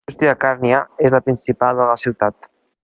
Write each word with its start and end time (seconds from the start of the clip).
La 0.03 0.09
indústria 0.11 0.37
càrnia 0.45 0.79
és 1.09 1.13
la 1.17 1.21
principal 1.29 1.83
de 1.83 1.91
la 1.93 2.01
ciutat. 2.07 2.53